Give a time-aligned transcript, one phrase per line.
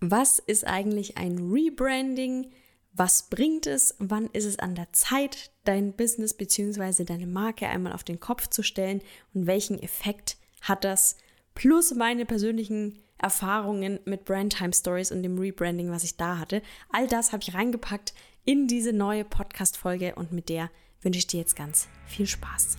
[0.00, 2.50] Was ist eigentlich ein Rebranding?
[2.92, 3.94] Was bringt es?
[3.98, 7.04] Wann ist es an der Zeit, dein Business bzw.
[7.04, 9.02] deine Marke einmal auf den Kopf zu stellen?
[9.34, 11.16] Und welchen Effekt hat das?
[11.54, 16.62] Plus meine persönlichen Erfahrungen mit Brandtime Stories und dem Rebranding, was ich da hatte.
[16.90, 20.70] All das habe ich reingepackt in diese neue Podcast-Folge und mit der
[21.02, 22.78] wünsche ich dir jetzt ganz viel Spaß.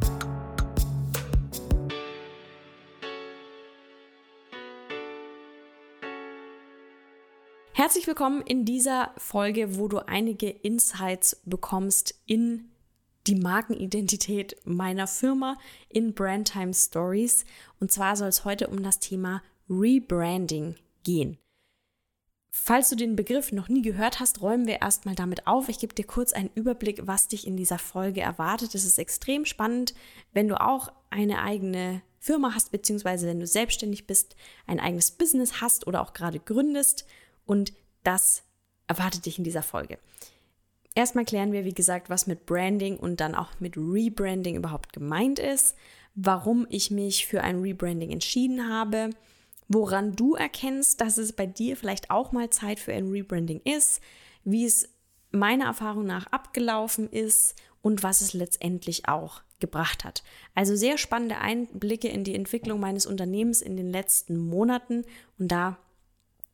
[7.81, 12.69] Herzlich willkommen in dieser Folge, wo du einige Insights bekommst in
[13.25, 15.57] die Markenidentität meiner Firma
[15.89, 17.43] in Brandtime Stories.
[17.79, 21.39] Und zwar soll es heute um das Thema Rebranding gehen.
[22.51, 25.67] Falls du den Begriff noch nie gehört hast, räumen wir erstmal damit auf.
[25.67, 28.75] Ich gebe dir kurz einen Überblick, was dich in dieser Folge erwartet.
[28.75, 29.95] Es ist extrem spannend,
[30.33, 34.35] wenn du auch eine eigene Firma hast, beziehungsweise wenn du selbstständig bist,
[34.67, 37.07] ein eigenes Business hast oder auch gerade gründest
[37.51, 38.43] und das
[38.87, 39.99] erwartet dich in dieser Folge.
[40.95, 45.37] Erstmal klären wir, wie gesagt, was mit Branding und dann auch mit Rebranding überhaupt gemeint
[45.37, 45.75] ist,
[46.15, 49.09] warum ich mich für ein Rebranding entschieden habe,
[49.67, 53.99] woran du erkennst, dass es bei dir vielleicht auch mal Zeit für ein Rebranding ist,
[54.45, 54.87] wie es
[55.31, 60.23] meiner Erfahrung nach abgelaufen ist und was es letztendlich auch gebracht hat.
[60.55, 65.03] Also sehr spannende Einblicke in die Entwicklung meines Unternehmens in den letzten Monaten
[65.37, 65.77] und da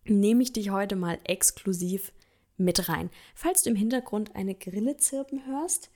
[0.10, 2.12] nehme ich dich heute mal exklusiv
[2.58, 3.10] mit rein.
[3.36, 5.90] Falls du im Hintergrund eine Grille zirpen hörst,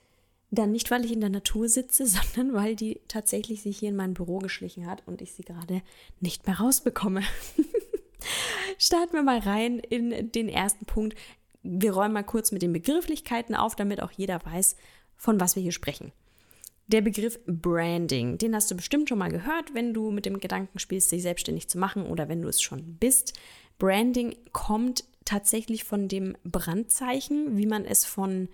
[0.51, 2.05] dann nicht, weil ich in der Natur sitze,
[2.35, 5.81] sondern weil die tatsächlich sich hier in mein Büro geschlichen hat und ich sie gerade
[6.19, 7.21] nicht mehr rausbekomme.
[8.77, 11.17] Starten wir mal rein in den ersten Punkt.
[11.63, 14.75] Wir räumen mal kurz mit den Begrifflichkeiten auf, damit auch jeder weiß,
[15.15, 16.11] von was wir hier sprechen.
[16.87, 20.77] Der Begriff Branding, den hast du bestimmt schon mal gehört, wenn du mit dem Gedanken
[20.77, 23.33] spielst, dich selbstständig zu machen oder wenn du es schon bist.
[23.81, 28.47] Branding kommt tatsächlich von dem Brandzeichen, wie man es von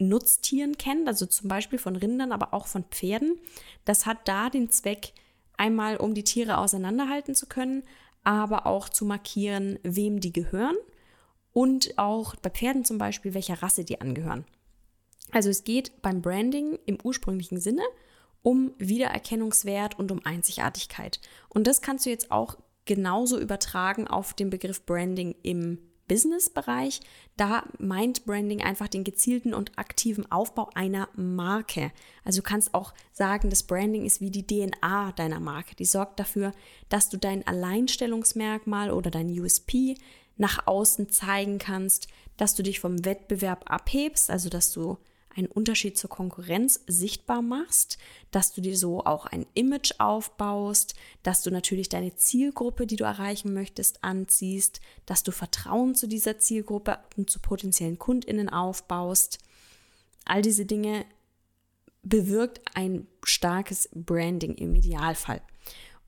[0.00, 3.38] Nutztieren kennt, also zum Beispiel von Rindern, aber auch von Pferden.
[3.84, 5.12] Das hat da den Zweck,
[5.56, 7.84] einmal um die Tiere auseinanderhalten zu können,
[8.24, 10.76] aber auch zu markieren, wem die gehören
[11.52, 14.44] und auch bei Pferden zum Beispiel, welcher Rasse die angehören.
[15.30, 17.82] Also es geht beim Branding im ursprünglichen Sinne
[18.42, 21.20] um Wiedererkennungswert und um Einzigartigkeit.
[21.50, 22.56] Und das kannst du jetzt auch
[22.90, 25.78] genauso übertragen auf den Begriff Branding im
[26.08, 26.98] Business-Bereich.
[27.36, 31.92] Da meint Branding einfach den gezielten und aktiven Aufbau einer Marke.
[32.24, 35.76] Also du kannst auch sagen, das Branding ist wie die DNA deiner Marke.
[35.76, 36.50] Die sorgt dafür,
[36.88, 39.94] dass du dein Alleinstellungsmerkmal oder dein USP
[40.36, 44.98] nach außen zeigen kannst, dass du dich vom Wettbewerb abhebst, also dass du
[45.34, 47.98] einen Unterschied zur Konkurrenz sichtbar machst,
[48.30, 53.04] dass du dir so auch ein Image aufbaust, dass du natürlich deine Zielgruppe, die du
[53.04, 59.38] erreichen möchtest, anziehst, dass du Vertrauen zu dieser Zielgruppe und zu potenziellen Kundinnen aufbaust.
[60.24, 61.04] All diese Dinge
[62.02, 65.42] bewirkt ein starkes Branding im Idealfall.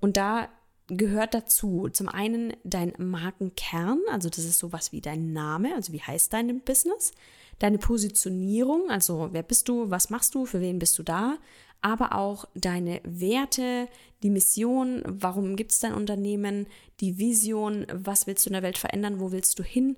[0.00, 0.48] Und da
[0.96, 1.88] gehört dazu.
[1.90, 6.60] Zum einen dein Markenkern, also das ist sowas wie dein Name, also wie heißt dein
[6.60, 7.12] Business?
[7.58, 11.38] Deine Positionierung, also wer bist du, was machst du, für wen bist du da,
[11.80, 13.88] aber auch deine Werte,
[14.22, 16.66] die Mission, warum gibt es dein Unternehmen,
[17.00, 19.96] die Vision, was willst du in der Welt verändern, wo willst du hin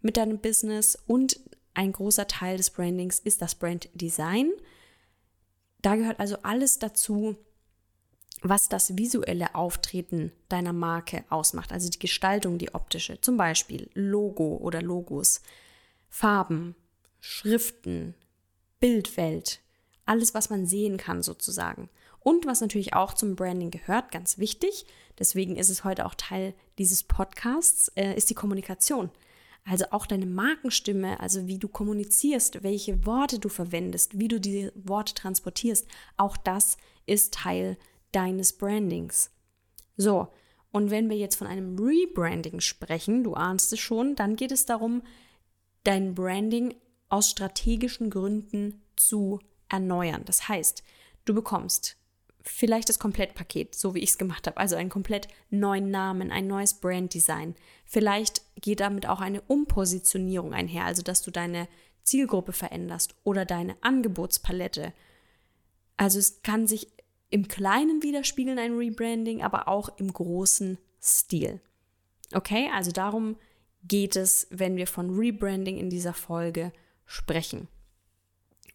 [0.00, 0.98] mit deinem Business?
[1.06, 1.40] Und
[1.74, 4.50] ein großer Teil des Brandings ist das Brand Design.
[5.82, 7.36] Da gehört also alles dazu,
[8.48, 14.56] was das visuelle Auftreten deiner Marke ausmacht, also die Gestaltung, die optische, zum Beispiel Logo
[14.56, 15.42] oder Logos,
[16.08, 16.74] Farben,
[17.20, 18.14] Schriften,
[18.80, 19.60] Bildwelt,
[20.04, 21.88] alles, was man sehen kann sozusagen.
[22.20, 24.86] Und was natürlich auch zum Branding gehört, ganz wichtig,
[25.18, 29.10] deswegen ist es heute auch Teil dieses Podcasts, äh, ist die Kommunikation.
[29.64, 34.72] Also auch deine Markenstimme, also wie du kommunizierst, welche Worte du verwendest, wie du diese
[34.74, 36.76] Worte transportierst, auch das
[37.06, 37.76] ist Teil
[38.12, 39.30] deines Brandings.
[39.96, 40.28] So,
[40.72, 44.66] und wenn wir jetzt von einem Rebranding sprechen, du ahnst es schon, dann geht es
[44.66, 45.02] darum,
[45.84, 46.74] dein Branding
[47.08, 50.22] aus strategischen Gründen zu erneuern.
[50.24, 50.82] Das heißt,
[51.24, 51.96] du bekommst
[52.42, 56.46] vielleicht das Komplettpaket, so wie ich es gemacht habe, also einen komplett neuen Namen, ein
[56.46, 57.54] neues Branddesign.
[57.84, 61.68] Vielleicht geht damit auch eine Umpositionierung einher, also dass du deine
[62.02, 64.92] Zielgruppe veränderst oder deine Angebotspalette.
[65.96, 66.88] Also es kann sich
[67.30, 71.60] im Kleinen widerspiegeln, ein Rebranding, aber auch im großen Stil.
[72.32, 73.36] Okay, also darum
[73.84, 76.72] geht es, wenn wir von Rebranding in dieser Folge
[77.04, 77.68] sprechen.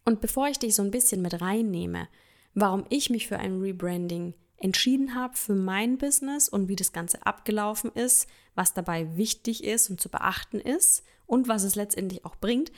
[0.04, 2.08] Und bevor ich dich so ein bisschen mit reinnehme,
[2.54, 7.26] warum ich mich für ein Rebranding entschieden habe für mein Business und wie das Ganze
[7.26, 12.36] abgelaufen ist, was dabei wichtig ist und zu beachten ist und was es letztendlich auch
[12.36, 12.70] bringt,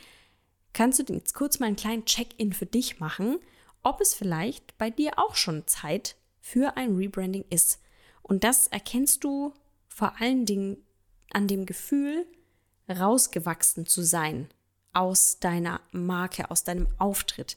[0.72, 3.38] kannst du jetzt kurz mal einen kleinen Check-in für dich machen,
[3.84, 7.80] ob es vielleicht bei dir auch schon Zeit für ein Rebranding ist.
[8.22, 9.54] Und das erkennst du
[9.86, 10.78] vor allen Dingen
[11.30, 12.26] an dem Gefühl,
[12.88, 14.48] rausgewachsen zu sein
[14.92, 17.56] aus deiner Marke, aus deinem Auftritt.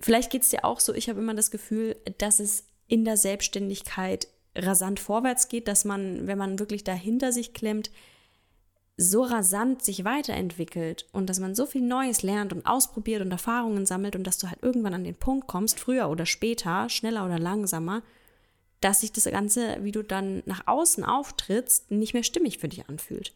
[0.00, 3.16] Vielleicht geht es dir auch so, ich habe immer das Gefühl, dass es in der
[3.16, 7.90] Selbstständigkeit rasant vorwärts geht, dass man, wenn man wirklich dahinter sich klemmt,
[9.02, 13.86] so rasant sich weiterentwickelt und dass man so viel Neues lernt und ausprobiert und Erfahrungen
[13.86, 17.38] sammelt und dass du halt irgendwann an den Punkt kommst, früher oder später, schneller oder
[17.38, 18.02] langsamer,
[18.82, 22.90] dass sich das Ganze, wie du dann nach außen auftrittst, nicht mehr stimmig für dich
[22.90, 23.32] anfühlt.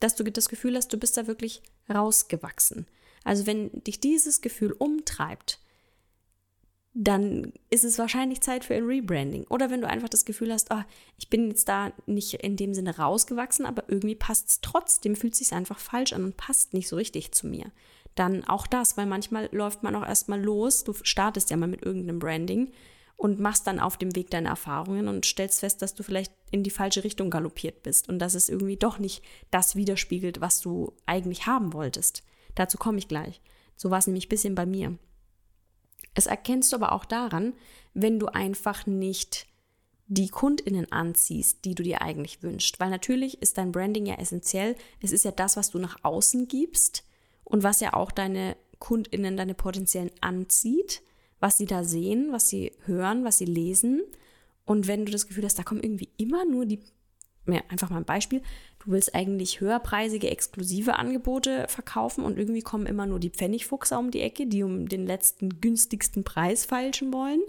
[0.00, 2.86] Dass du das Gefühl hast, du bist da wirklich rausgewachsen.
[3.24, 5.60] Also wenn dich dieses Gefühl umtreibt,
[6.92, 9.44] dann ist es wahrscheinlich Zeit für ein Rebranding.
[9.48, 10.82] Oder wenn du einfach das Gefühl hast, oh,
[11.18, 15.36] ich bin jetzt da nicht in dem Sinne rausgewachsen, aber irgendwie passt es trotzdem, fühlt
[15.36, 17.70] sich einfach falsch an und passt nicht so richtig zu mir.
[18.16, 21.82] Dann auch das, weil manchmal läuft man auch erstmal los, du startest ja mal mit
[21.82, 22.72] irgendeinem Branding
[23.16, 26.64] und machst dann auf dem Weg deine Erfahrungen und stellst fest, dass du vielleicht in
[26.64, 29.22] die falsche Richtung galoppiert bist und dass es irgendwie doch nicht
[29.52, 32.24] das widerspiegelt, was du eigentlich haben wolltest.
[32.56, 33.40] Dazu komme ich gleich.
[33.76, 34.98] So war es nämlich ein bisschen bei mir.
[36.14, 37.54] Es erkennst du aber auch daran,
[37.94, 39.46] wenn du einfach nicht
[40.06, 42.80] die Kundinnen anziehst, die du dir eigentlich wünschst.
[42.80, 44.74] Weil natürlich ist dein Branding ja essentiell.
[45.00, 47.04] Es ist ja das, was du nach außen gibst
[47.44, 51.02] und was ja auch deine Kundinnen, deine potenziellen anzieht,
[51.38, 54.02] was sie da sehen, was sie hören, was sie lesen.
[54.64, 56.80] Und wenn du das Gefühl hast, da kommen irgendwie immer nur die
[57.46, 58.42] ja, einfach mal ein Beispiel,
[58.80, 64.10] du willst eigentlich höherpreisige, exklusive Angebote verkaufen und irgendwie kommen immer nur die Pfennigfuchser um
[64.10, 67.40] die Ecke, die um den letzten günstigsten Preis feilschen wollen,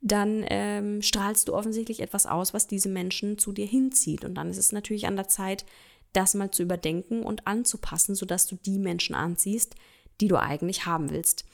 [0.00, 4.24] dann ähm, strahlst du offensichtlich etwas aus, was diese Menschen zu dir hinzieht.
[4.24, 5.64] Und dann ist es natürlich an der Zeit,
[6.12, 9.74] das mal zu überdenken und anzupassen, sodass du die Menschen anziehst,
[10.20, 11.44] die du eigentlich haben willst.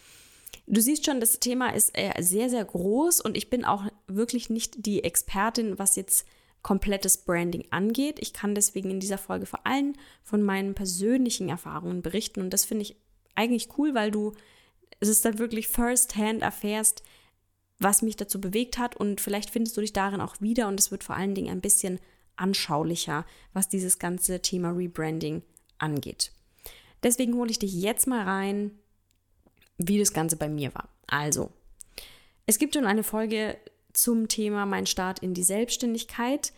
[0.67, 4.51] Du siehst schon, das Thema ist äh, sehr, sehr groß und ich bin auch wirklich
[4.51, 6.27] nicht die Expertin, was jetzt
[6.65, 8.19] komplettes Branding angeht.
[8.19, 9.93] Ich kann deswegen in dieser Folge vor allem
[10.25, 12.97] von meinen persönlichen Erfahrungen berichten und das finde ich
[13.37, 14.33] eigentlich cool, weil du
[15.01, 17.03] es ist dann wirklich first-hand erfährst,
[17.79, 20.91] was mich dazu bewegt hat und vielleicht findest du dich darin auch wieder und es
[20.91, 22.01] wird vor allen Dingen ein bisschen
[22.37, 25.43] anschaulicher, was dieses ganze Thema Rebranding
[25.79, 26.33] angeht.
[27.03, 28.71] Deswegen hole ich dich jetzt mal rein,
[29.77, 30.89] wie das Ganze bei mir war.
[31.07, 31.51] Also,
[32.47, 33.59] es gibt schon eine Folge
[33.95, 36.53] zum Thema Mein Start in die Selbstständigkeit.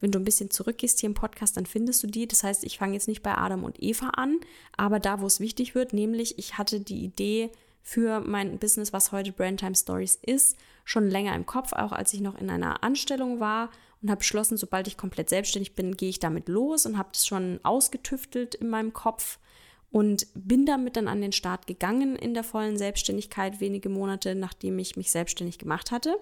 [0.00, 2.26] Wenn du ein bisschen zurückgehst hier im Podcast, dann findest du die.
[2.26, 4.40] Das heißt, ich fange jetzt nicht bei Adam und Eva an,
[4.76, 7.50] aber da, wo es wichtig wird, nämlich ich hatte die Idee
[7.82, 12.20] für mein Business, was heute Brandtime Stories ist, schon länger im Kopf, auch als ich
[12.20, 13.70] noch in einer Anstellung war
[14.02, 17.26] und habe beschlossen, sobald ich komplett selbstständig bin, gehe ich damit los und habe das
[17.26, 19.38] schon ausgetüftelt in meinem Kopf
[19.90, 24.78] und bin damit dann an den Start gegangen in der vollen Selbstständigkeit, wenige Monate nachdem
[24.78, 26.16] ich mich selbstständig gemacht hatte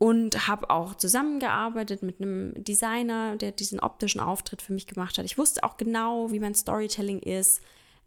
[0.00, 5.26] und habe auch zusammengearbeitet mit einem Designer, der diesen optischen Auftritt für mich gemacht hat.
[5.26, 7.60] Ich wusste auch genau, wie mein Storytelling ist,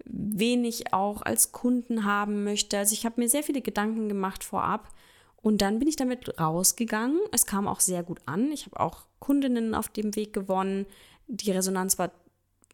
[0.03, 2.79] wen ich auch als Kunden haben möchte.
[2.79, 4.89] Also ich habe mir sehr viele Gedanken gemacht vorab
[5.35, 7.19] und dann bin ich damit rausgegangen.
[7.31, 8.51] Es kam auch sehr gut an.
[8.51, 10.87] Ich habe auch Kundinnen auf dem Weg gewonnen.
[11.27, 12.11] Die Resonanz war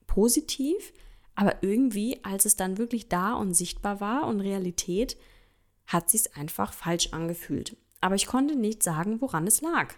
[0.08, 0.94] positiv,
[1.36, 5.18] aber irgendwie, als es dann wirklich da und sichtbar war und Realität,
[5.88, 7.76] hat sich einfach falsch angefühlt.
[8.02, 9.94] Aber ich konnte nicht sagen, woran es lag.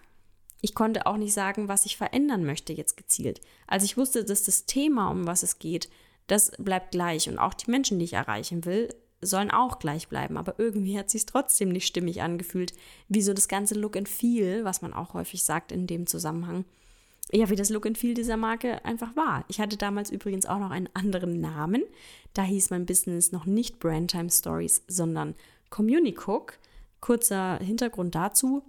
[0.61, 3.41] Ich konnte auch nicht sagen, was ich verändern möchte jetzt gezielt.
[3.67, 5.89] Also ich wusste, dass das Thema, um was es geht,
[6.27, 7.27] das bleibt gleich.
[7.29, 8.89] Und auch die Menschen, die ich erreichen will,
[9.21, 10.37] sollen auch gleich bleiben.
[10.37, 12.73] Aber irgendwie hat sich trotzdem nicht stimmig angefühlt,
[13.07, 16.65] wie so das ganze Look and Feel, was man auch häufig sagt in dem Zusammenhang.
[17.31, 19.45] Ja, wie das Look and Feel dieser Marke einfach war.
[19.47, 21.83] Ich hatte damals übrigens auch noch einen anderen Namen.
[22.33, 25.35] Da hieß mein Business noch nicht Brandtime Stories, sondern
[25.69, 26.57] Communicook.
[27.01, 28.63] Kurzer Hintergrund dazu.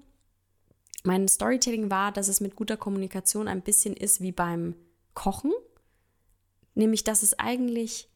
[1.04, 4.74] Mein Storytelling war, dass es mit guter Kommunikation ein bisschen ist wie beim
[5.14, 5.52] Kochen.
[6.74, 8.08] Nämlich, dass es eigentlich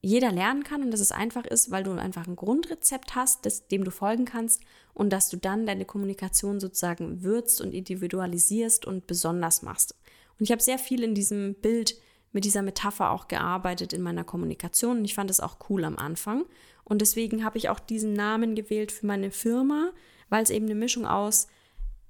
[0.00, 3.68] jeder lernen kann und dass es einfach ist, weil du einfach ein Grundrezept hast, das,
[3.68, 4.60] dem du folgen kannst
[4.94, 9.94] und dass du dann deine Kommunikation sozusagen würzt und individualisierst und besonders machst.
[10.38, 11.96] Und ich habe sehr viel in diesem Bild
[12.32, 15.96] mit dieser Metapher auch gearbeitet in meiner Kommunikation und ich fand es auch cool am
[15.96, 16.46] Anfang.
[16.84, 19.92] Und deswegen habe ich auch diesen Namen gewählt für meine Firma,
[20.28, 21.46] weil es eben eine Mischung aus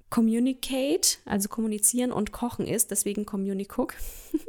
[0.09, 3.95] Communicate, also kommunizieren und kochen ist, deswegen Communicook.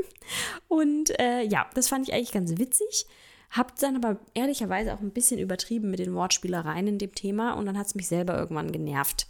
[0.68, 3.06] und äh, ja, das fand ich eigentlich ganz witzig.
[3.50, 7.66] Hab dann aber ehrlicherweise auch ein bisschen übertrieben mit den Wortspielereien in dem Thema und
[7.66, 9.26] dann hat es mich selber irgendwann genervt.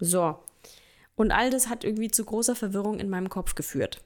[0.00, 0.38] So.
[1.14, 4.02] Und all das hat irgendwie zu großer Verwirrung in meinem Kopf geführt.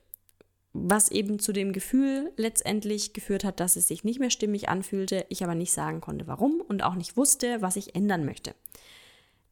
[0.73, 5.27] Was eben zu dem Gefühl letztendlich geführt hat, dass es sich nicht mehr stimmig anfühlte,
[5.29, 8.55] ich aber nicht sagen konnte, warum und auch nicht wusste, was ich ändern möchte.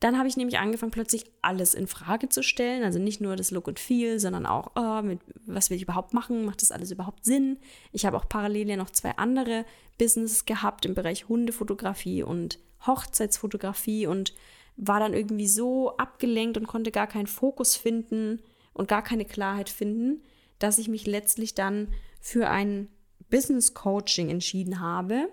[0.01, 2.85] Dann habe ich nämlich angefangen, plötzlich alles in Frage zu stellen.
[2.85, 6.15] Also nicht nur das Look und Feel, sondern auch, oh, mit, was will ich überhaupt
[6.15, 6.45] machen?
[6.45, 7.59] Macht das alles überhaupt Sinn?
[7.91, 9.65] Ich habe auch parallel ja noch zwei andere
[9.99, 14.35] Businesses gehabt im Bereich Hundefotografie und Hochzeitsfotografie und
[14.77, 18.41] war dann irgendwie so abgelenkt und konnte gar keinen Fokus finden
[18.73, 20.23] und gar keine Klarheit finden,
[20.59, 21.89] dass ich mich letztlich dann
[22.21, 22.89] für ein
[23.31, 25.29] Business Coaching entschieden habe,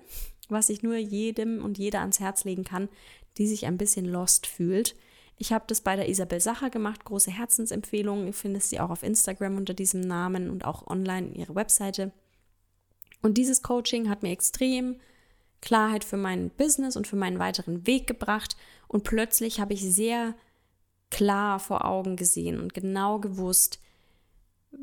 [0.50, 2.90] was ich nur jedem und jeder ans Herz legen kann,
[3.38, 4.96] die sich ein bisschen lost fühlt.
[5.38, 8.28] Ich habe das bei der Isabel Sacher gemacht, große Herzensempfehlung.
[8.28, 12.12] Ihr findet sie auch auf Instagram unter diesem Namen und auch online in ihrer Webseite.
[13.22, 14.98] Und dieses Coaching hat mir extrem
[15.62, 18.56] Klarheit für mein Business und für meinen weiteren Weg gebracht.
[18.88, 20.36] Und plötzlich habe ich sehr
[21.10, 23.80] klar vor Augen gesehen und genau gewusst,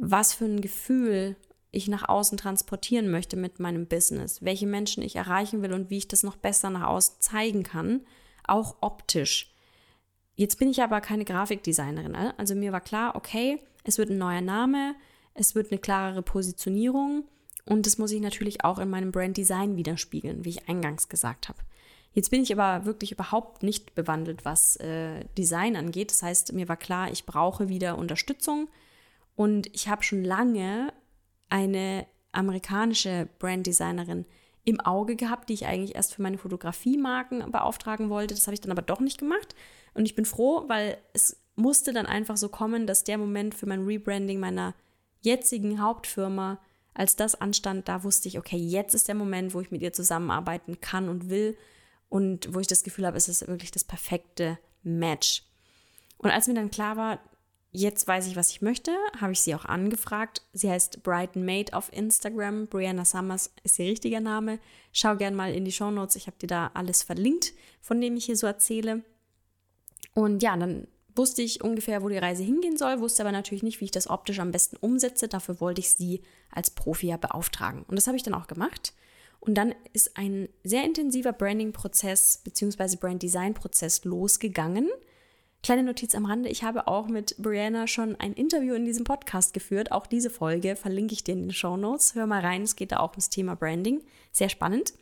[0.05, 1.37] was für ein Gefühl
[1.71, 5.99] ich nach außen transportieren möchte mit meinem Business, welche Menschen ich erreichen will und wie
[5.99, 8.03] ich das noch besser nach außen zeigen kann
[8.45, 9.55] auch optisch.
[10.35, 12.13] Jetzt bin ich aber keine Grafikdesignerin.
[12.13, 12.35] Ne?
[12.39, 14.95] Also mir war klar, okay, es wird ein neuer Name,
[15.35, 17.25] es wird eine klarere Positionierung
[17.65, 21.49] und das muss ich natürlich auch in meinem Brand Design widerspiegeln, wie ich eingangs gesagt
[21.49, 21.61] habe.
[22.15, 26.11] Jetzt bin ich aber wirklich überhaupt nicht bewandelt, was äh, Design angeht.
[26.11, 28.69] Das heißt, mir war klar, ich brauche wieder Unterstützung
[29.35, 30.93] und ich habe schon lange
[31.49, 34.27] eine amerikanische Branddesignerin
[34.65, 38.35] im Auge gehabt, die ich eigentlich erst für meine Fotografiemarken beauftragen wollte.
[38.35, 39.55] Das habe ich dann aber doch nicht gemacht.
[39.95, 43.67] Und ich bin froh, weil es musste dann einfach so kommen, dass der Moment für
[43.67, 44.75] mein Rebranding meiner
[45.21, 46.59] jetzigen Hauptfirma,
[46.95, 49.93] als das anstand, da wusste ich, okay, jetzt ist der Moment, wo ich mit ihr
[49.93, 51.57] zusammenarbeiten kann und will
[52.09, 55.45] und wo ich das Gefühl habe, es ist wirklich das perfekte Match.
[56.19, 57.19] Und als mir dann klar war,
[57.75, 60.43] Jetzt weiß ich, was ich möchte, habe ich sie auch angefragt.
[60.53, 62.67] Sie heißt Brighton Maid auf Instagram.
[62.67, 64.59] Brianna Summers ist ihr richtiger Name.
[64.93, 66.17] Schau gern mal in die Show Notes.
[66.17, 69.03] Ich habe dir da alles verlinkt, von dem ich hier so erzähle.
[70.13, 70.87] Und ja, dann
[71.17, 74.09] wusste ich ungefähr, wo die Reise hingehen soll, wusste aber natürlich nicht, wie ich das
[74.09, 75.27] optisch am besten umsetze.
[75.27, 77.85] Dafür wollte ich sie als Profi ja beauftragen.
[77.89, 78.93] Und das habe ich dann auch gemacht.
[79.41, 82.97] Und dann ist ein sehr intensiver Branding-Prozess bzw.
[82.97, 84.91] Brand-Design-Prozess losgegangen
[85.63, 89.55] Kleine Notiz am Rande, ich habe auch mit Brianna schon ein Interview in diesem Podcast
[89.55, 89.93] geführt.
[89.93, 92.17] Auch diese Folge verlinke ich dir in den Show Notes.
[92.17, 94.03] Hör mal rein, es geht da auch ums Thema Branding.
[94.33, 94.93] Sehr spannend.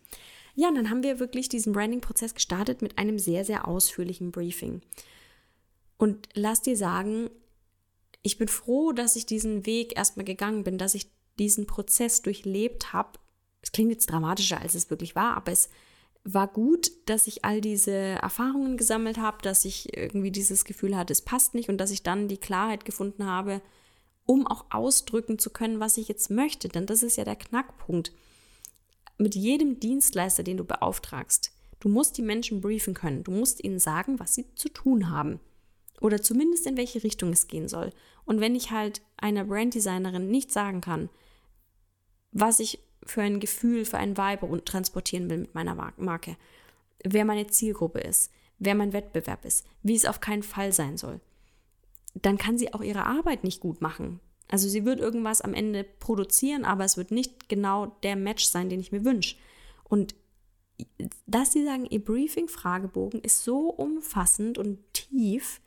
[0.54, 4.82] Ja, und dann haben wir wirklich diesen Branding-Prozess gestartet mit einem sehr, sehr ausführlichen Briefing.
[5.96, 7.30] Und lass dir sagen,
[8.20, 12.92] ich bin froh, dass ich diesen Weg erstmal gegangen bin, dass ich diesen Prozess durchlebt
[12.92, 13.18] habe.
[13.62, 15.70] Es klingt jetzt dramatischer, als es wirklich war, aber es
[16.24, 21.12] war gut, dass ich all diese Erfahrungen gesammelt habe, dass ich irgendwie dieses Gefühl hatte,
[21.12, 23.62] es passt nicht und dass ich dann die Klarheit gefunden habe,
[24.26, 26.68] um auch ausdrücken zu können, was ich jetzt möchte.
[26.68, 28.12] Denn das ist ja der Knackpunkt.
[29.18, 33.24] Mit jedem Dienstleister, den du beauftragst, du musst die Menschen briefen können.
[33.24, 35.40] Du musst ihnen sagen, was sie zu tun haben.
[36.00, 37.92] Oder zumindest in welche Richtung es gehen soll.
[38.24, 41.08] Und wenn ich halt einer Branddesignerin nicht sagen kann,
[42.32, 46.36] was ich für ein Gefühl, für ein Vibe transportieren will mit meiner Marke.
[47.02, 51.20] Wer meine Zielgruppe ist, wer mein Wettbewerb ist, wie es auf keinen Fall sein soll.
[52.14, 54.20] Dann kann sie auch ihre Arbeit nicht gut machen.
[54.48, 58.68] Also sie wird irgendwas am Ende produzieren, aber es wird nicht genau der Match sein,
[58.68, 59.36] den ich mir wünsche.
[59.84, 60.14] Und
[61.26, 65.60] dass sie sagen, ihr Briefing-Fragebogen ist so umfassend und tief,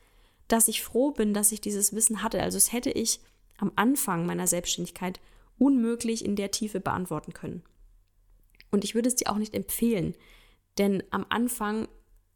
[0.47, 2.41] dass ich froh bin, dass ich dieses Wissen hatte.
[2.41, 3.19] Also es hätte ich
[3.57, 5.19] am Anfang meiner Selbstständigkeit
[5.57, 7.63] unmöglich in der Tiefe beantworten können.
[8.71, 10.15] Und ich würde es dir auch nicht empfehlen,
[10.77, 11.87] denn am Anfang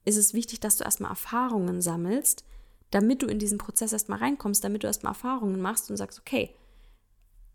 [0.06, 2.46] ist es wichtig, dass du erstmal Erfahrungen sammelst,
[2.92, 6.56] damit du in diesen Prozess erstmal reinkommst, damit du erstmal Erfahrungen machst und sagst, okay,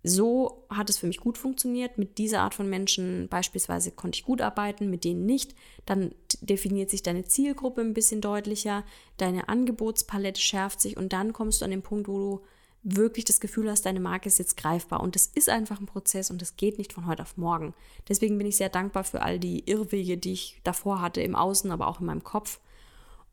[0.04, 1.96] so hat es für mich gut funktioniert.
[1.96, 5.54] Mit dieser Art von Menschen beispielsweise konnte ich gut arbeiten, mit denen nicht.
[5.86, 8.84] Dann definiert sich deine Zielgruppe ein bisschen deutlicher,
[9.16, 12.40] deine Angebotspalette schärft sich und dann kommst du an den Punkt, wo du
[12.82, 15.00] wirklich das Gefühl hast, deine Marke ist jetzt greifbar.
[15.00, 17.74] Und das ist einfach ein Prozess und das geht nicht von heute auf morgen.
[18.08, 21.70] Deswegen bin ich sehr dankbar für all die Irrwege, die ich davor hatte, im Außen,
[21.70, 22.58] aber auch in meinem Kopf.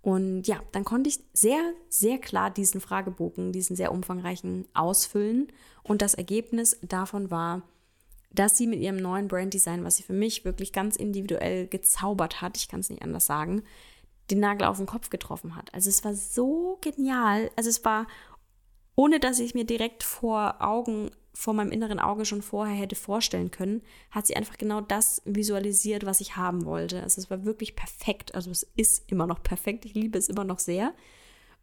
[0.02, 5.48] Und ja, dann konnte ich sehr, sehr klar diesen Fragebogen, diesen sehr umfangreichen ausfüllen.
[5.84, 7.64] Und das Ergebnis davon war,
[8.32, 12.58] dass sie mit ihrem neuen Branddesign, was sie für mich wirklich ganz individuell gezaubert hat,
[12.58, 13.64] ich kann es nicht anders sagen,
[14.30, 15.74] den Nagel auf den Kopf getroffen hat.
[15.74, 17.50] Also es war so genial.
[17.56, 18.08] Also es war
[19.00, 23.50] ohne dass ich mir direkt vor Augen, vor meinem inneren Auge schon vorher hätte vorstellen
[23.50, 27.02] können, hat sie einfach genau das visualisiert, was ich haben wollte.
[27.02, 28.36] Also es war wirklich perfekt.
[28.36, 29.86] Also es ist immer noch perfekt.
[29.86, 30.94] Ich liebe es immer noch sehr.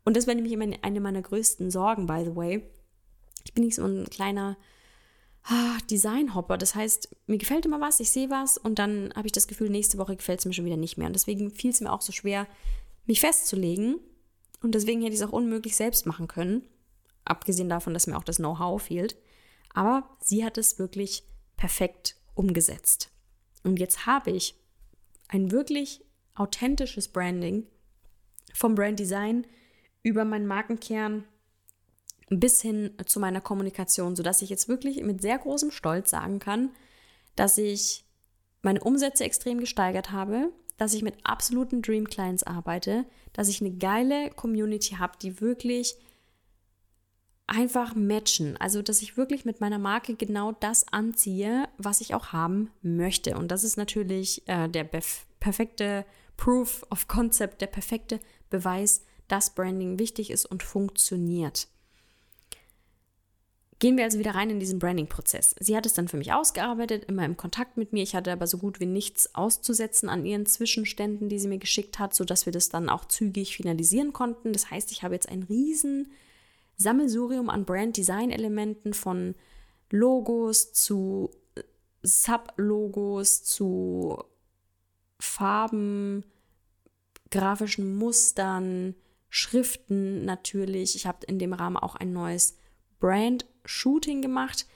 [0.03, 2.63] Und das war nämlich immer eine meiner größten Sorgen, by the way.
[3.45, 4.57] Ich bin nicht so ein kleiner
[5.43, 6.57] ah, Designhopper.
[6.57, 9.69] Das heißt, mir gefällt immer was, ich sehe was und dann habe ich das Gefühl,
[9.69, 11.09] nächste Woche gefällt es mir schon wieder nicht mehr.
[11.09, 12.47] Und deswegen fiel es mir auch so schwer,
[13.05, 13.97] mich festzulegen.
[14.63, 16.67] Und deswegen hätte ich es auch unmöglich selbst machen können.
[17.27, 19.17] Abgesehen davon, dass mir auch das Know-how fehlt.
[19.75, 21.25] Aber sie hat es wirklich
[21.57, 23.11] perfekt umgesetzt.
[23.63, 24.55] Und jetzt habe ich
[25.29, 26.05] ein wirklich
[26.35, 27.67] authentisches Branding
[28.55, 29.47] vom Brand Design
[30.03, 31.25] über meinen Markenkern
[32.29, 36.71] bis hin zu meiner Kommunikation, sodass ich jetzt wirklich mit sehr großem Stolz sagen kann,
[37.35, 38.05] dass ich
[38.63, 43.73] meine Umsätze extrem gesteigert habe, dass ich mit absoluten Dream Clients arbeite, dass ich eine
[43.73, 45.97] geile Community habe, die wirklich
[47.47, 48.57] einfach matchen.
[48.57, 53.37] Also, dass ich wirklich mit meiner Marke genau das anziehe, was ich auch haben möchte.
[53.37, 54.85] Und das ist natürlich äh, der
[55.41, 56.05] perfekte
[56.37, 61.69] Proof of Concept, der perfekte Beweis, dass Branding wichtig ist und funktioniert.
[63.79, 65.55] Gehen wir also wieder rein in diesen Branding-Prozess.
[65.61, 68.03] Sie hat es dann für mich ausgearbeitet, immer im Kontakt mit mir.
[68.03, 71.99] Ich hatte aber so gut wie nichts auszusetzen an ihren Zwischenständen, die sie mir geschickt
[71.99, 74.55] hat, sodass wir das dann auch zügig finalisieren konnten.
[74.55, 76.11] Das heißt, ich habe jetzt einen riesen
[76.77, 79.35] Sammelsurium an Brand-Design-Elementen von
[79.91, 81.31] Logos zu
[82.03, 84.23] Sub-Logos zu
[85.19, 86.25] Farben,
[87.31, 88.95] grafischen Mustern,
[89.29, 90.95] Schriften natürlich.
[90.95, 92.57] Ich habe in dem Rahmen auch ein neues
[93.01, 94.67] Brand-Shooting gemacht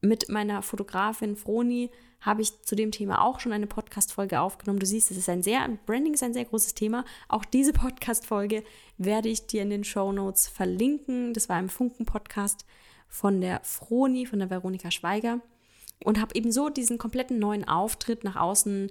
[0.00, 1.90] mit meiner Fotografin Froni
[2.22, 4.78] habe ich zu dem Thema auch schon eine Podcast-Folge aufgenommen.
[4.78, 7.04] Du siehst, es ist ein sehr, Branding ist ein sehr großes Thema.
[7.28, 8.62] Auch diese Podcast-Folge
[8.96, 11.34] werde ich dir in den Show Notes verlinken.
[11.34, 12.64] Das war ein Funken-Podcast
[13.08, 15.40] von der Froni, von der Veronika Schweiger.
[16.04, 18.90] Und habe ebenso diesen kompletten neuen Auftritt nach außen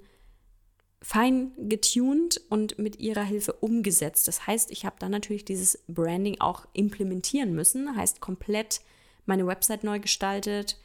[1.01, 4.27] fein getuned und mit ihrer Hilfe umgesetzt.
[4.27, 7.95] Das heißt, ich habe dann natürlich dieses Branding auch implementieren müssen.
[7.95, 8.81] Heißt komplett
[9.25, 10.77] meine Website neu gestaltet,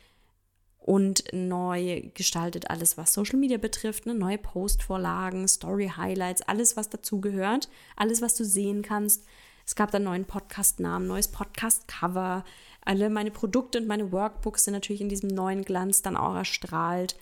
[0.87, 4.15] und neu gestaltet alles, was Social Media betrifft, ne?
[4.15, 9.25] neue Postvorlagen, Story-Highlights, alles, was dazugehört, alles, was du sehen kannst.
[9.67, 12.45] Es gab dann neuen Podcast-Namen, neues Podcast-Cover.
[12.85, 17.17] Alle meine Produkte und meine Workbooks sind natürlich in diesem neuen Glanz dann auch erstrahlt.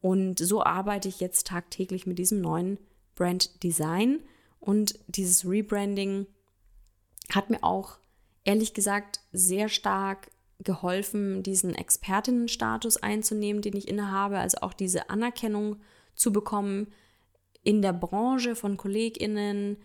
[0.00, 2.78] Und so arbeite ich jetzt tagtäglich mit diesem neuen
[3.16, 4.20] Brand Design.
[4.60, 6.26] Und dieses Rebranding
[7.32, 7.98] hat mir auch
[8.44, 10.30] ehrlich gesagt sehr stark
[10.62, 15.76] geholfen, diesen Expertinnenstatus einzunehmen, den ich innehabe, also auch diese Anerkennung
[16.14, 16.88] zu bekommen
[17.62, 19.78] in der Branche von KollegInnen.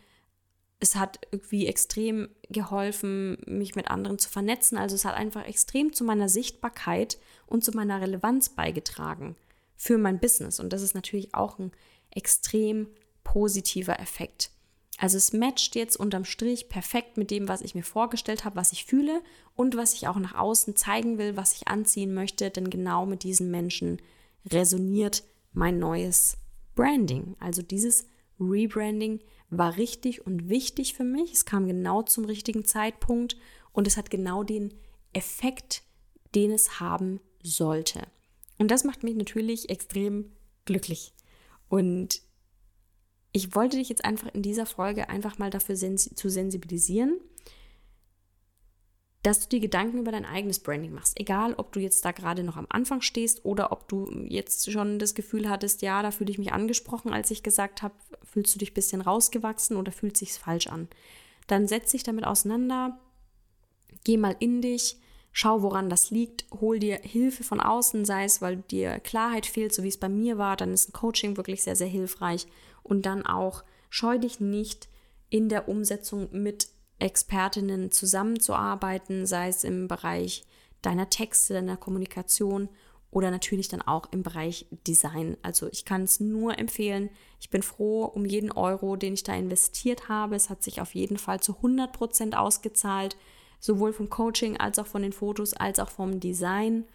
[0.79, 4.77] Es hat irgendwie extrem geholfen, mich mit anderen zu vernetzen.
[4.77, 9.35] Also es hat einfach extrem zu meiner Sichtbarkeit und zu meiner Relevanz beigetragen
[9.75, 10.59] für mein Business.
[10.59, 11.71] Und das ist natürlich auch ein
[12.11, 12.87] extrem
[13.23, 14.51] positiver Effekt.
[14.97, 18.71] Also es matcht jetzt unterm Strich perfekt mit dem, was ich mir vorgestellt habe, was
[18.71, 19.21] ich fühle
[19.55, 23.23] und was ich auch nach außen zeigen will, was ich anziehen möchte, denn genau mit
[23.23, 24.01] diesen Menschen
[24.49, 26.37] resoniert mein neues
[26.75, 27.35] Branding.
[27.39, 28.07] Also dieses
[28.39, 31.33] Rebranding war richtig und wichtig für mich.
[31.33, 33.37] Es kam genau zum richtigen Zeitpunkt
[33.73, 34.73] und es hat genau den
[35.13, 35.83] Effekt,
[36.35, 38.01] den es haben sollte.
[38.57, 40.31] Und das macht mich natürlich extrem
[40.65, 41.13] glücklich.
[41.67, 42.21] Und
[43.35, 47.19] ich wollte dich jetzt einfach in dieser Folge einfach mal dafür sensi zu sensibilisieren,
[49.23, 51.19] dass du dir Gedanken über dein eigenes Branding machst.
[51.19, 54.99] Egal, ob du jetzt da gerade noch am Anfang stehst oder ob du jetzt schon
[54.99, 58.59] das Gefühl hattest, ja, da fühle ich mich angesprochen, als ich gesagt habe, fühlst du
[58.59, 60.87] dich ein bisschen rausgewachsen oder fühlt sich falsch an.
[61.47, 63.01] Dann setz dich damit auseinander,
[64.05, 64.95] geh mal in dich,
[65.33, 69.73] schau, woran das liegt, hol dir Hilfe von außen, sei es, weil dir Klarheit fehlt,
[69.73, 72.47] so wie es bei mir war, dann ist ein Coaching wirklich sehr, sehr hilfreich
[72.85, 74.87] und dann auch scheu dich nicht
[75.29, 76.69] in der Umsetzung mit
[76.99, 80.45] Expertinnen zusammenzuarbeiten, sei es im Bereich
[80.81, 82.69] deiner Texte, deiner Kommunikation
[83.11, 85.37] oder natürlich dann auch im Bereich Design.
[85.41, 87.09] Also ich kann es nur empfehlen.
[87.39, 90.35] Ich bin froh um jeden Euro, den ich da investiert habe.
[90.35, 93.15] Es hat sich auf jeden Fall zu 100 Prozent ausgezahlt.
[93.59, 96.85] sowohl vom Coaching als auch von den Fotos, als auch vom Design.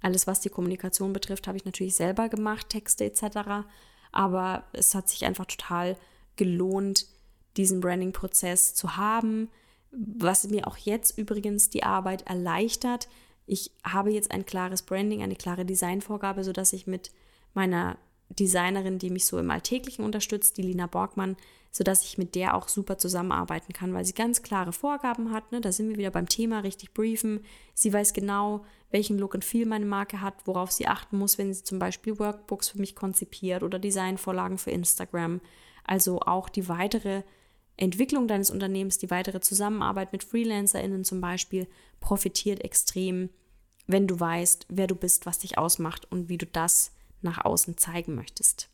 [0.00, 3.66] Alles, was die Kommunikation betrifft, habe ich natürlich selber gemacht, Texte etc.
[4.12, 5.96] Aber es hat sich einfach total
[6.36, 7.06] gelohnt,
[7.56, 9.48] diesen Branding-Prozess zu haben,
[9.90, 13.08] was mir auch jetzt übrigens die Arbeit erleichtert.
[13.46, 17.12] Ich habe jetzt ein klares Branding, eine klare Designvorgabe, sodass ich mit
[17.54, 17.96] meiner
[18.28, 21.36] Designerin, die mich so im Alltäglichen unterstützt, die Lina Borgmann,
[21.70, 25.52] sodass ich mit der auch super zusammenarbeiten kann, weil sie ganz klare Vorgaben hat.
[25.52, 25.60] Ne?
[25.60, 27.44] Da sind wir wieder beim Thema, richtig briefen.
[27.74, 31.52] Sie weiß genau, welchen Look und Feel meine Marke hat, worauf sie achten muss, wenn
[31.52, 35.40] sie zum Beispiel Workbooks für mich konzipiert oder Designvorlagen für Instagram.
[35.84, 37.22] Also auch die weitere
[37.76, 41.66] Entwicklung deines Unternehmens, die weitere Zusammenarbeit mit FreelancerInnen zum Beispiel
[42.00, 43.28] profitiert extrem,
[43.86, 47.76] wenn du weißt, wer du bist, was dich ausmacht und wie du das nach außen
[47.76, 48.68] zeigen möchtest.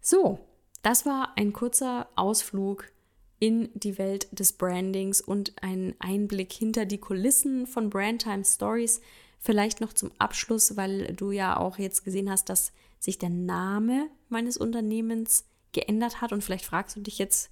[0.00, 0.38] So,
[0.82, 2.90] das war ein kurzer Ausflug
[3.38, 9.00] in die Welt des Brandings und ein Einblick hinter die Kulissen von Brandtime Stories.
[9.38, 14.08] Vielleicht noch zum Abschluss, weil du ja auch jetzt gesehen hast, dass sich der Name
[14.28, 17.50] meines Unternehmens geändert hat und vielleicht fragst du dich jetzt,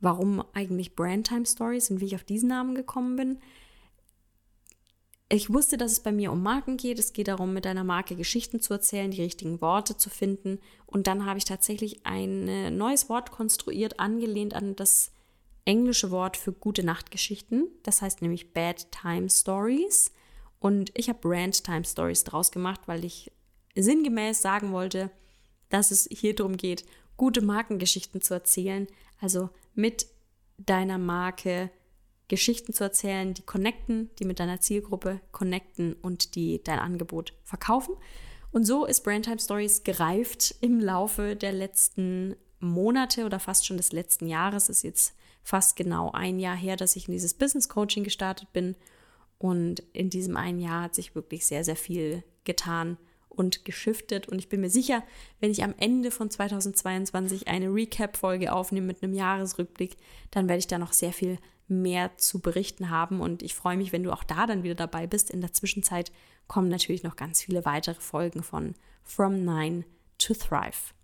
[0.00, 3.38] warum eigentlich Brandtime Stories und wie ich auf diesen Namen gekommen bin.
[5.30, 6.98] Ich wusste, dass es bei mir um Marken geht.
[6.98, 10.58] Es geht darum, mit deiner Marke Geschichten zu erzählen, die richtigen Worte zu finden.
[10.86, 15.12] Und dann habe ich tatsächlich ein neues Wort konstruiert, angelehnt an das
[15.64, 17.68] englische Wort für gute Nachtgeschichten.
[17.82, 20.12] Das heißt nämlich Bad Time Stories.
[20.60, 23.32] Und ich habe Brand Time Stories draus gemacht, weil ich
[23.74, 25.10] sinngemäß sagen wollte,
[25.70, 26.84] dass es hier darum geht,
[27.16, 28.86] gute Markengeschichten zu erzählen.
[29.20, 30.06] Also mit
[30.58, 31.70] deiner Marke
[32.28, 37.94] Geschichten zu erzählen, die connecten, die mit deiner Zielgruppe connecten und die dein Angebot verkaufen.
[38.50, 43.92] Und so ist Brandtime Stories gereift im Laufe der letzten Monate oder fast schon des
[43.92, 44.68] letzten Jahres.
[44.68, 48.52] Es ist jetzt fast genau ein Jahr her, dass ich in dieses Business Coaching gestartet
[48.52, 48.76] bin.
[49.38, 52.96] Und in diesem einen Jahr hat sich wirklich sehr, sehr viel getan
[53.28, 54.28] und geschiftet.
[54.28, 55.02] Und ich bin mir sicher,
[55.40, 59.96] wenn ich am Ende von 2022 eine Recap-Folge aufnehme mit einem Jahresrückblick,
[60.30, 63.20] dann werde ich da noch sehr viel mehr zu berichten haben.
[63.20, 65.30] Und ich freue mich, wenn du auch da dann wieder dabei bist.
[65.30, 66.12] In der Zwischenzeit
[66.46, 69.84] kommen natürlich noch ganz viele weitere Folgen von From Nine
[70.18, 70.94] to Thrive.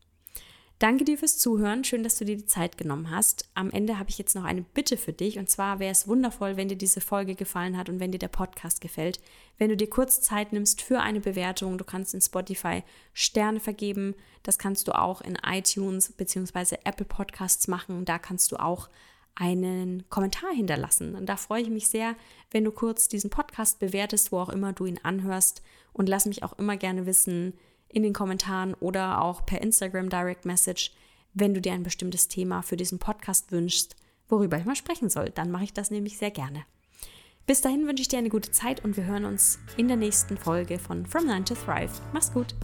[0.80, 1.84] Danke dir fürs Zuhören.
[1.84, 3.50] Schön, dass du dir die Zeit genommen hast.
[3.52, 5.38] Am Ende habe ich jetzt noch eine Bitte für dich.
[5.38, 8.28] Und zwar wäre es wundervoll, wenn dir diese Folge gefallen hat und wenn dir der
[8.28, 9.20] Podcast gefällt.
[9.58, 11.76] Wenn du dir kurz Zeit nimmst für eine Bewertung.
[11.76, 14.14] Du kannst in Spotify Sterne vergeben.
[14.42, 16.78] Das kannst du auch in iTunes bzw.
[16.84, 18.06] Apple Podcasts machen.
[18.06, 18.88] Da kannst du auch
[19.34, 21.14] einen Kommentar hinterlassen.
[21.14, 22.14] Und da freue ich mich sehr,
[22.50, 25.62] wenn du kurz diesen Podcast bewertest, wo auch immer du ihn anhörst.
[25.92, 27.54] Und lass mich auch immer gerne wissen,
[27.88, 30.92] in den Kommentaren oder auch per Instagram Direct Message,
[31.34, 33.96] wenn du dir ein bestimmtes Thema für diesen Podcast wünschst,
[34.28, 35.30] worüber ich mal sprechen soll.
[35.30, 36.64] Dann mache ich das nämlich sehr gerne.
[37.46, 40.36] Bis dahin wünsche ich dir eine gute Zeit und wir hören uns in der nächsten
[40.36, 41.90] Folge von From Nine to Thrive.
[42.12, 42.54] Mach's gut!